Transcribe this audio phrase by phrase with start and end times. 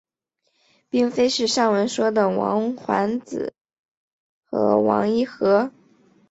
[0.89, 3.53] 并非是上文说的王桓之
[4.49, 5.71] 子王尹和。